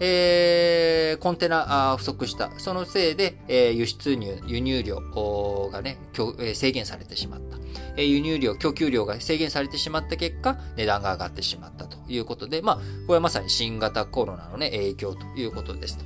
[0.00, 2.50] えー、コンテナ不足した。
[2.58, 5.00] そのせいで、えー、輸出入、輸入量
[5.72, 5.98] がね、
[6.54, 7.56] 制限されてしまった。
[7.96, 15.98] えー、輸入量、供給量が制限されてしまった結果、値段が上がってしまったということで、まあ、これはまさに新型コロナのね、影響ということです。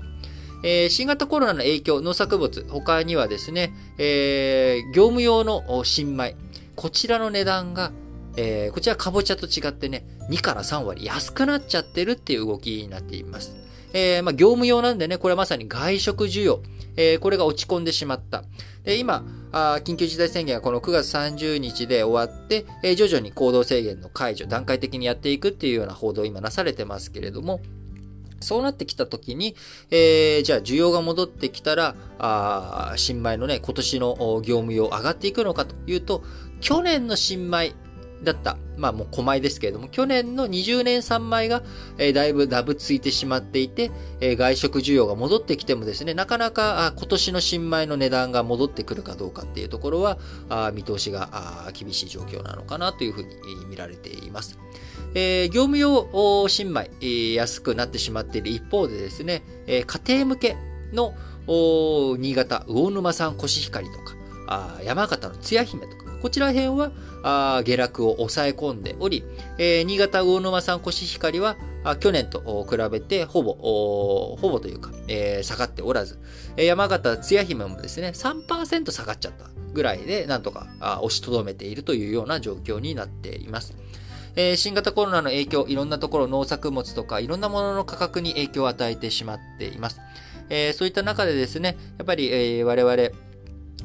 [0.62, 6.37] えー、新型コロナの影響、農作物、他にはですね、えー、業務用の新米、
[6.76, 7.92] こちらの値段が、
[8.37, 13.57] えー、こちらかぼちゃと違ってね、2から3割安くなっちゃってるっていう動きになっています。
[13.92, 16.61] えー、まあ、業務用なんでね、これはまさに外食需要。
[16.96, 18.44] えー、これが落ち込んでしまった。
[18.85, 27.61] で、今あ、緊急事態宣言がこの9月30日で終わって、えー、徐々に行動制限の解除、段階的にやっていくっていうような報道を今なされてますけれども、
[28.40, 29.55] そうなってきたときに、
[29.90, 36.22] えー、じゃあ需要が戻ってきたら、あ新米のね、今年の業務用上がっていくのかというと、
[36.61, 37.74] 去年の新米
[38.22, 38.56] だった。
[38.76, 41.62] まあもう小米ですけれども、去年の20年3枚が、
[41.98, 53.28] えー、だいぶダブついてしまっていて、えー、外食需要が戻ってきてもですね、なかなかあ今年の新米の値段が戻ってくるかどうかっていうところは、あ見通しがあ厳しい状況なのかなというふうに
[53.68, 54.59] 見られています。
[55.14, 60.56] えー、業務用新米、えー、安くなってしまっている一方でですね、えー、家庭向け
[60.92, 61.14] の
[61.46, 64.14] 新潟魚沼産コシヒカリとか、
[64.46, 69.24] あ山形のつや姫とか、こちら辺はあ下落を抑え込んでおり、
[69.59, 76.18] えー、新潟魚沼産コシヒカリはあ去年と比べてほぼ、ほぼというか、えー、下がっておらず、
[76.56, 83.74] えー、山形つや姫もですね、3%下がっちゃったぐらいで、なんとかあ押しとどめているというような状況になっています。
[84.37, 90.00] えー、新型コロナの影響、いろんなところ農作物とかいろんなものの価格に影響を与えてしまっています。
[90.50, 93.11] えー、そういった中でですね、やっぱり、えー、我々、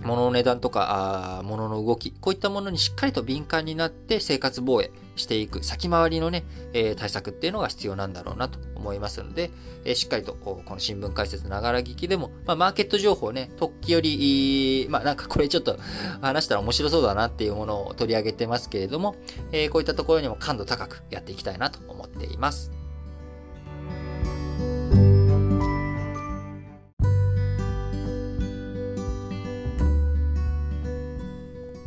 [0.06, 9.50] 物の値段とか、あ物の動き、こういったものにしっかりと敏感になって生活防衛していく、先回りのね、えー、対策っていうのが必要なんだろうなと思いますので、
[9.84, 15.78] えー、しっかりと、この新聞解説ながら聞きでも、まあ、マーケット情報ね、時折、まあ、なんかこれちょっと
[16.22, 19.16] 話したら面白そうだなっていうものを取り上げてますけれども、
[19.52, 22.85] えー、こういったところにも感度高くやっていきたいなと思っています。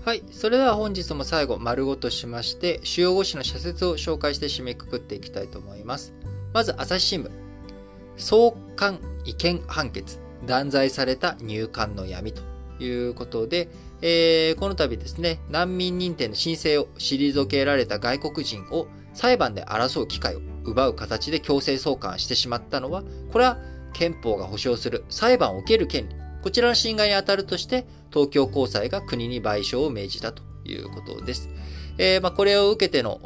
[0.08, 0.22] はい。
[0.30, 6.14] それでは本日も最後、丸ごとしまして、主要語詞の社説を紹介して締めくくっていきたいと思います。
[6.54, 7.30] まず、朝日新聞。
[8.16, 10.18] 相関違憲判決。
[10.46, 12.40] 断罪された入管の闇と
[12.82, 13.68] いうことで、
[14.00, 23.58] えー、この度ですね、難民認定の申請を退けられた外国人を裁判で争う機会を奪う形で強制送還してしまったのは、これは
[23.92, 31.48] 憲法が保障する裁判を受ける権利、こちらの侵害に当たるとして、東京高裁が国に賠償を命じたということです。
[31.98, 33.18] えー、まあ、これを受けての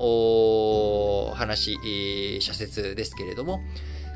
[1.34, 3.60] 話、えー、社説ですけれども、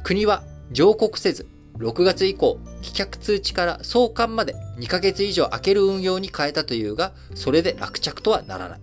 [0.03, 1.47] 国は上告せず、
[1.79, 8.81] 6月以降、棄却通知から送還まで2ヶ月以上空ける運用に変えたというが、それで落着とはならない。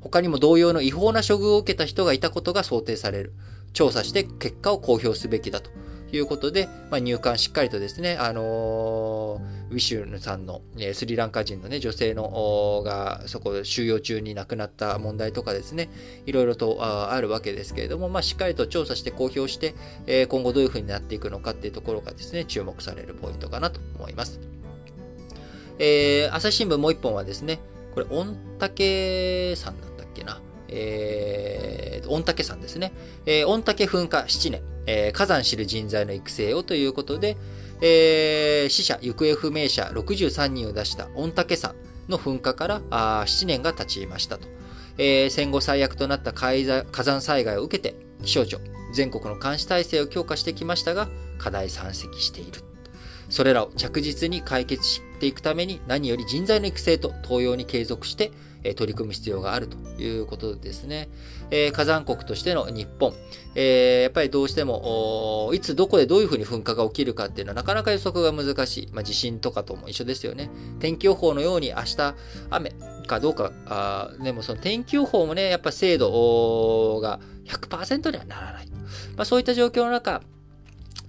[0.00, 3.32] 他にも同様の違法な処遇を受けた人がいたことが想定される。
[3.76, 5.70] 調査して結果を公表すべきだと
[6.12, 15.90] いうことで、まあ、入管しっかりとですね、あのー、ウィシュヌさんの、えスリランカ人のね、女性の、が、そこ収容中に亡くなった問題とかですね、
[16.26, 19.74] いろいろとああるわけですけれども、まあ、しっかりと調査して公表して、
[20.06, 24.40] え、今後どういうふうになっていくのかっていうところがですね、注目されるポイントかなと思います。
[25.78, 27.60] えー、朝日新聞もう一本はですね、
[27.94, 28.24] これ、御
[28.58, 30.40] 嶽さんだったっけな？
[30.68, 32.92] えー、御嶽山ですね。
[33.26, 34.62] えー、御嶽噴火7年。
[34.86, 37.36] えー、火山知る人材の育成をということで、
[37.80, 41.74] えー、死者、行方不明者63人を出した御嶽山
[42.08, 44.46] の噴火からあ7年が経ちましたと。
[44.98, 48.58] えー、戦後最悪となった火山災害を受けて、気象庁、
[48.94, 52.62] 全国の監視体制を強化してきましたが、課題山積している。
[53.28, 58.30] それらを着実に解決していくために何より人材の育成と登用に継続して
[58.66, 61.08] え取り組む必要があるということですね。
[61.50, 63.14] え火山国としての日本、
[63.54, 68.88] えやっぱりどうしても、いつどこでどういうふうに噴火が起きるかっていうのはなかなか予測が難しい。
[68.92, 70.50] まあ、地震とかとも一緒ですよね。
[70.80, 72.14] 天気予報のように明日
[72.50, 72.72] 雨、
[73.06, 78.68] かどうか、あでもその天気予報もね、やっぱ精度が100%にはならない。
[79.16, 80.22] まあ、そういった状況の中、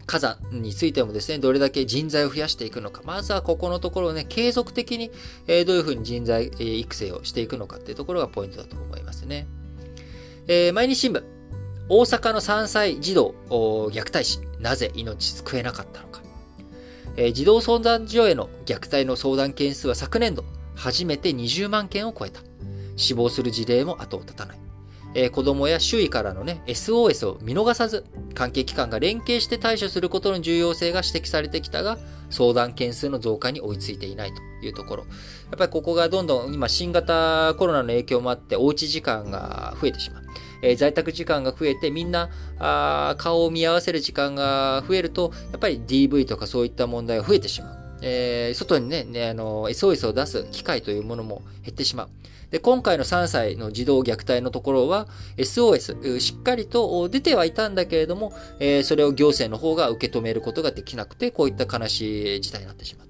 [0.07, 3.01] 火山についてもですね、どれだけ人材を増やしていくのか。
[3.05, 5.11] まずはここのところをね、継続的に、
[5.47, 9.47] えどういうふうに人材、育成をしていくのかっていうところがポイントだと思いますね。
[10.47, 11.21] えー、毎日新聞。
[11.89, 14.39] 大阪の3歳児童虐待死。
[14.59, 16.21] なぜ命救えなかったのか。
[17.17, 22.39] えー、児童相談所への虐待の相談件数は昨年度、初めて20万件を超えた。
[22.95, 24.66] 死亡する事例も後を絶たない。
[25.17, 28.05] えー、子供や周囲からのね、SOS を見逃さず、
[28.35, 31.97] 関係機関が連携して対処することの重要性が指摘されてきたが、
[32.29, 35.03] 相談件数の増加に追いついていないというところ。
[35.05, 35.09] や
[35.55, 40.23] っぱりここがどんどん今新型コロナの影響もあっておうち時間が増えてしまう。
[40.61, 47.86] えー、在宅時間が増えてみんなあ顔を見合わせる時間が増えると、やっぱり DV とかそういった問題が増えてしまう。
[48.01, 52.09] えー、外にね、ね、あの、SOS を出す機会というものも減ってしまう。
[52.51, 63.06] で、今回の3歳の児童虐待のところは、SOS、しっかりと出てはいたんだけれども、えー、それを行政の方が受け止めることができなくて、こういった悲しい事態になってしまう。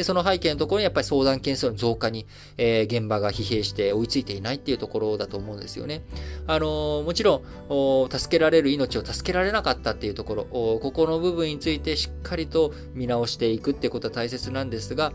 [0.00, 2.26] で、その背景のところにやっぱり相談件数の増加に、
[2.56, 6.00] えー、現場が疲弊して追いついていないっていうところだと思うんですよね。
[6.46, 15.12] あのー、もちろん、助けられる命を助けられなかったっていうところ、ここの部分についてしっかりと見直していくってことは大切なんですが、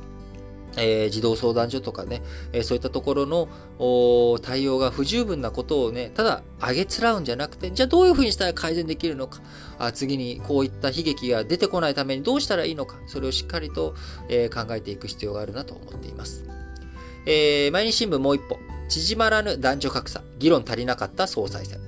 [0.78, 2.22] えー、児童相談所とかね、
[2.54, 9.42] えー、そういったところの対応が不十分なことをね、ただ上げつらうんじゃなくて、じゃあどういうふうにしたら改善できるのか、
[9.80, 13.96] あ次にこういった悲劇が出てこないためにどうしたらいいのか、それをしっかりと、
[14.30, 16.44] えー、考えていく必要があるなと思っています。
[17.26, 21.80] えー、毎日新聞もう一歩、縮まらぬ男女格差、議論足りなかった総裁選。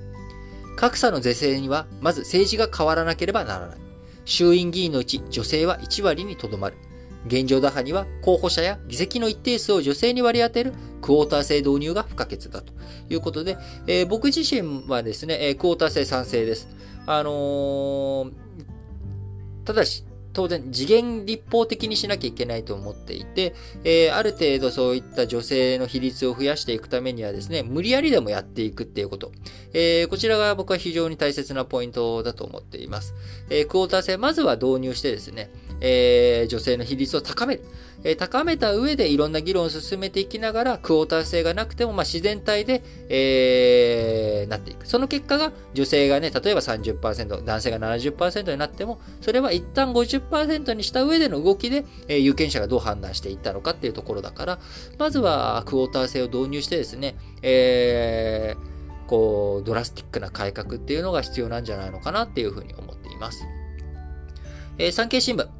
[0.76, 3.78] 格差の是正には、まず政治が変わらなければならない。
[4.24, 6.76] 衆院議員のうち女性は1割にとどまる。
[7.26, 12.72] 現状打破には候補者や議席の一定数を女性に割り当てるクォーター制導入が不可欠だと
[13.10, 13.56] いうことで、
[13.86, 16.68] えー、僕自身はですね、え、クォーター制賛成です。
[17.06, 18.32] あのー、
[19.64, 20.04] ただし、
[20.38, 29.32] 当然次元立法的にしなきゃいけないと思っていて、えー、ある程度そういった女性の比率を増やしていくためにはですね、無理やりでもやっていくっていうこと。
[29.72, 33.14] えー、こちらが僕は非常に大切なポイントだと思っています。
[33.50, 35.50] えー、クォーター制、まずは導入してですね、
[35.80, 37.64] えー、女性の比率を高める。
[38.04, 44.86] えー、高めた上でいろんな議論を進めていきながら、クォーター制がなくても、まあ、自然体で、えー、なっていく。
[44.86, 54.58] その結果が、女性がね、例えば30%、男性が70%になっても、それは一旦50%にした上での動きで、えー、有権者がどう判断していったのかっていうところだから、
[54.98, 63.44] まずはクォーター制を導入してですね、えー、こう、ドラスティックな改革っていうのが必要なんじゃないのかなっていうふうに思っています。
[64.78, 65.57] えー、産経新聞。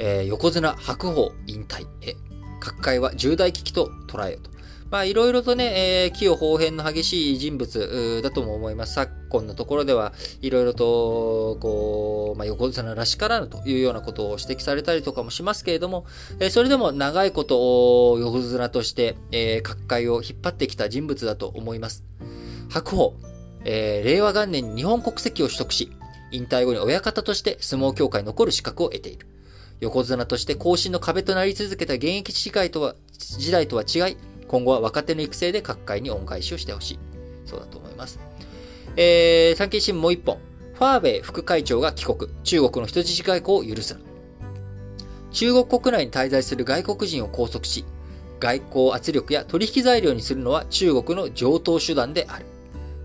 [0.00, 2.16] えー、横綱白鵬引退へ、
[2.58, 4.50] 各界は重大危機と捉えよと。
[4.90, 8.94] まあ、いろいろとね、えー、器用方変の激しい人物だとも思います。
[8.94, 16.06] 昨今のところでは、いろいろと、こう、まあ、横綱らしからぬというようなことを指摘されたりとかもしますけれども、
[16.40, 22.02] えー、それでも長いことを横綱として、えー、各界を引っ張ってきた人物だと思います。
[22.68, 23.14] 白鵬、
[23.64, 25.92] えー、令和元年に日本国籍を取得し、
[26.32, 29.28] 引退後に親方として相撲協会に残る資格を得ている。
[29.80, 34.16] 横綱として更新の壁となり続けた現役時代とは、時代とは違い、
[34.46, 36.98] 今後は若手の育成で各界に恩返しをしてほしい。
[37.46, 38.20] そうだと思います。
[38.96, 40.38] えー、産経新聞もう一本。
[40.74, 42.30] ファーウェイ副会長が帰国。
[42.42, 43.98] 中国の人質外交を許す。
[45.30, 47.84] 中国国内に滞在する外国人を拘束し、
[48.40, 52.46] 外交圧力や取引材料にするのは中国の上等手段である。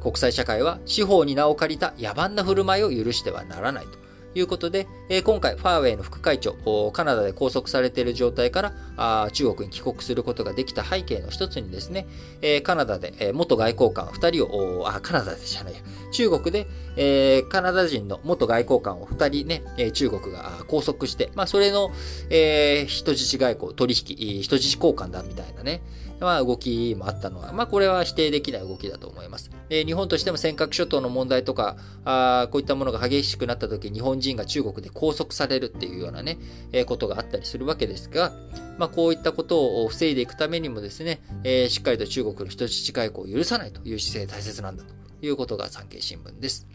[0.01, 4.04] 国際社会は司法に名を借りた野蛮な振る舞いを許してはならないと。
[4.35, 12.05] ということで、え、今回、ファーウェイの副会長、カナダで拘束されている状態からあ中国に帰国することができた背景の一つにですね、
[12.41, 15.79] え、カナダで、え、元外交官2人を、あ、カナダでじゃないや、
[16.11, 16.67] 中国で、
[16.97, 21.91] え、カナダ人の元外交官を2人ね、え、中国が拘束して、まあ、それの、
[22.29, 25.81] え、人質外交、取引、人質交換だみたいなね、
[26.19, 29.49] まあ、動きもあったのは、まあ、これは否定できない動きだと思います。
[29.69, 36.37] えー、日本としても尖閣諸島の問題とか、あこういったものが激しくなった時、日本人が中国で拘束されるっていうようなね、
[36.71, 38.33] えー、ことがあったりするわけですが、
[38.77, 44.93] まあ、こういったことを防いでいくためにもですね、えー、しっかりと中国の人質外交を許さないという姿勢大切なんだと
[45.25, 46.67] いうことが産経新聞です。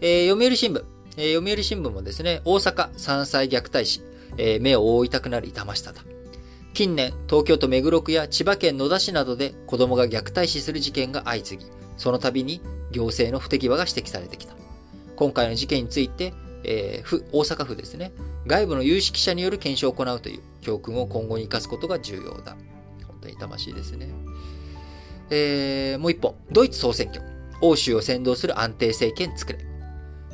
[0.00, 0.84] え、読売新聞。
[1.16, 4.02] え、読売新聞もですね、大阪3歳虐待死、
[4.36, 6.15] え、目を覆いたくなる痛ましさだ。
[6.76, 12.60] 近年、東京都目黒区や千葉県野田市などで子供が虐待死する事件が相次ぎ、その度に
[12.90, 14.52] 行政の不手際が指摘されてきた。
[15.16, 18.12] 今回の事件について、えー、府、大阪府ですね、
[18.46, 22.58] 外部の有識者による検証を行うという教訓を今後に生かすことが重要だ。
[23.06, 24.10] 本当に痛ましいですね。
[25.30, 26.34] えー、もう一本。
[26.52, 27.24] ドイツ総選挙。
[27.62, 29.60] 欧州を先導する安定政権作れ。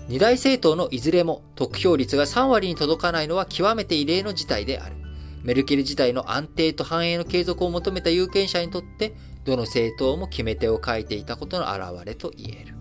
[0.08, 5.01] 二大政党のいずれも得票率が3割に届かないのは極めて異例の事態である。
[5.42, 9.14] メルケル時代の安定と繁栄の継続を求めた有権者にとって、
[9.44, 12.74] どの政党も決め手を書いていたことの表れと言える。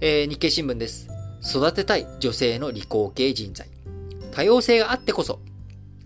[0.00, 1.08] えー、日経新聞です。
[1.42, 3.68] 育てたい女性の理工系人材。
[4.32, 5.40] 多様性があってこそ、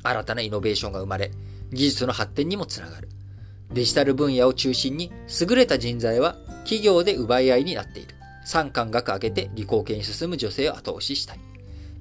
[0.03, 1.31] 新たなイノベーションが生まれ、
[1.73, 3.09] 技術の発展にもつながる。
[3.73, 8.15] デジタル分野を中心に優れた人材は企業で奪い合いになっている。
[8.45, 11.52] 三冠学上げて理工系に進む女性を後押ししたい。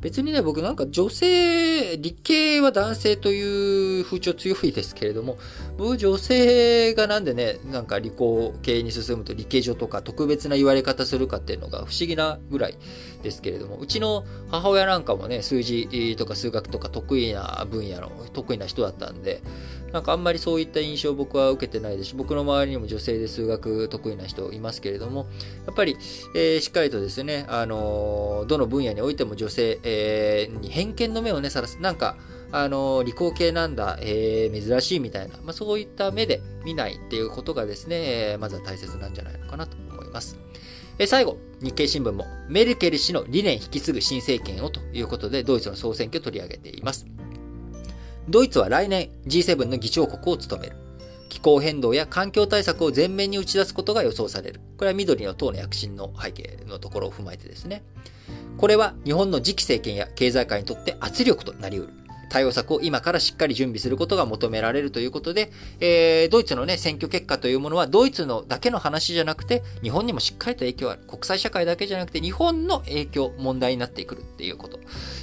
[0.01, 5.37] 別にね、僕なんか女性、理系は男性という風潮強いですけれども、
[5.77, 12.77] 僕女性がなんでね、なんか理工系に進むと理系女とか特別な言われ方するかっていうのが不思議なぐらい
[13.21, 19.41] ですけれども、うちの母親なんかもね、数字とか数学とか得意な分野の得意な人だったんで、
[19.91, 25.27] なんかあんまりそういった印象僕は受けてないですし、僕の周りにも女性で数学得意な人いますけれども、
[25.65, 25.97] やっぱり、
[26.35, 31.77] えー、しっかりとですね、あのー、どの分野においても女性、えー、に偏見の目をね、さらす。
[31.81, 32.15] なんか、
[32.53, 37.95] あの、理工系なんだ、えー、珍しいみたいな、まあ、そういった目で見ないっていうことがですね、
[38.33, 40.37] え、まずは大切なんじゃないのかなと思います。
[41.01, 47.07] え、最後、日経新聞も、メルケル氏の理念引き継ぐ新政権をということで、ドイツの総選挙を取り上げています。
[48.29, 50.75] ドイツは来年 G7 の議長国を務める。
[51.27, 54.61] 気候変動や環境対策を前面に打ち出すことが予想される。
[54.77, 57.81] これは緑の党の躍進の背景のところを踏まえてですね。
[58.59, 61.93] これは日本の次期政権や経済界にとって圧力となり得る。
[62.31, 65.51] 対応策を今からしっかり準備することが求められるということで、
[65.81, 71.01] えー、ドイツのね、選挙結果というものは、ドイツのだけの話じゃなくて、日本にもしっかりと影響ある。
[71.05, 74.79] 国際社会だけじゃなくて、日本の影響、問題になってくるっていうこと。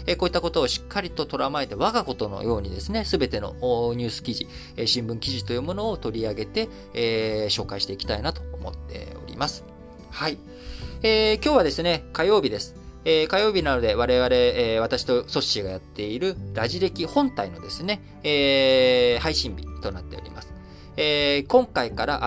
[0.07, 3.55] えー、こういったことをしっかりと捉まえて、我がことのようにですね、すべての
[3.97, 4.47] ニュース記事、
[4.77, 9.65] え、新聞記事というものを取り上げて、えー、紹介していきたいなと思っております。
[10.11, 10.37] はい。
[11.03, 12.88] えー、今日はですね、火曜日です。
[13.11, 20.53] えー、火曜日なので我々、えー、私とソッシーがやっているラジ歴本体のですね、えー、配信日となっております。
[20.99, 22.19] えー、今回から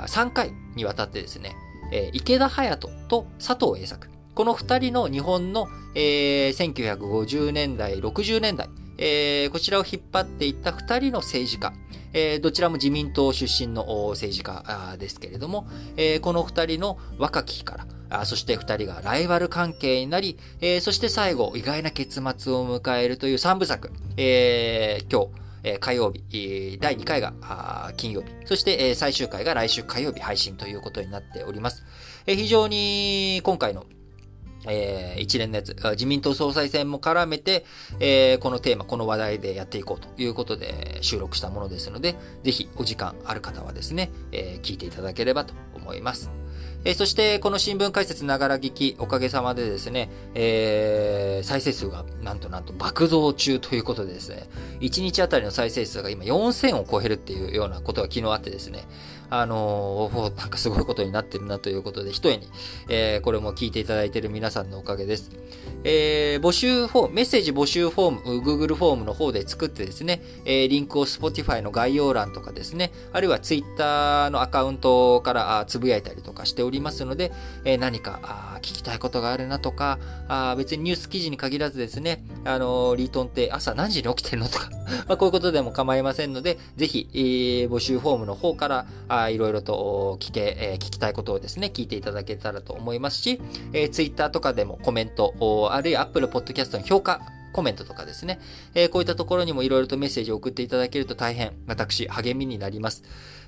[0.00, 1.54] あ3回にわたってですね、
[1.92, 4.08] えー、池田隼人と佐藤栄作。
[4.34, 11.74] この2人の日本の、えー、1950年代、60年代、えー、こちらを引っ張っていった2人の政治家、
[12.14, 15.66] えー、どちらも自民党出身の政治家ですけれども、
[15.98, 17.86] えー、この2人の若き日から、
[18.20, 27.32] あそして二人がライバル関係になり、えー、そして最後、意外な結末を迎えるという三部作、えー、今日、え、火曜日、第2回が
[27.96, 31.84] 金曜日、そして、え、最終回が来週火曜日配信ということになっております。
[32.26, 33.86] え、非常に今回の
[34.66, 37.64] えー、一連のやつ、自民党総裁選も絡めて、
[38.00, 46.30] えー、このテーマ、この話題でやっていこうということで収録したものですので、ぜひお時間ある方はですね、えー、聞いていただければと思います。
[46.84, 54.48] えー、そして、この新聞解説ながら聞き、おかげさまでですね、えー、再生数がなんとなんと爆増中ということでですね、
[54.80, 58.84] 1日あたりの再生数が今4000を超えるっていうようなことが昨日あってですね、
[59.30, 62.48] あのー、なんかすごいことになってるなということで、一重に、
[62.88, 65.30] えー、これも聞いていただいている皆さんのおかげです。
[65.84, 77.32] えー、募集フォーム、メッセージ募集フォーム、Google フォームの方で作ってですね、えー、リンクを Spotify の概要欄とかですね、あるいは Twitter のアカウントからつぶやいたりとかしておりますので、
[77.64, 84.70] えー、何かあ聞きたいことがあるなとか、あ別にニュース記事に限らずですね、あの、リートンって朝何時に起きてるのとか
[85.06, 93.40] まあこういうことでも構いませんので、ぜひ、えー、募集フォームの方から、あいろいろと聞け、えー、聞きたいことをですね、聞いていただけたらと思いますし、
[93.72, 97.20] えー、Twitter とかでもコメントを、あるいは Apple Podcast の評価、
[97.52, 98.40] コメントとかですね、
[98.74, 103.04] えー、こういったところにもいろいろとメッセージを送っていただけると大変、私、励みになります。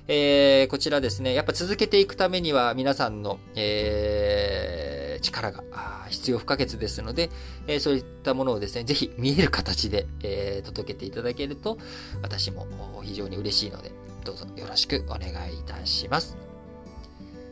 [0.07, 5.63] えー、こちらですね、やっぱ続けていくためには皆さんの、えー、力が
[6.09, 7.29] 必要不可欠ですので、
[7.67, 11.77] えー、そういったものをですね、ぜひ見える形で、えー、届けていただけると、
[12.21, 12.65] 私も
[13.03, 13.91] 非常に嬉しいので、
[14.23, 16.37] どうぞよろしくお願いいたします。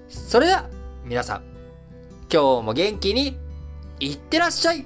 [0.08, 0.70] それでは、
[1.04, 1.44] 皆さん、
[2.32, 3.38] 今日も元気に
[4.00, 4.86] いってらっしゃい。